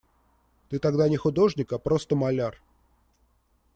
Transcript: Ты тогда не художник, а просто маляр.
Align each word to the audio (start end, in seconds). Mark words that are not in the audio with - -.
Ты 0.69 0.79
тогда 0.79 1.07
не 1.09 1.15
художник, 1.17 1.73
а 1.73 1.77
просто 1.77 2.15
маляр. 2.15 2.59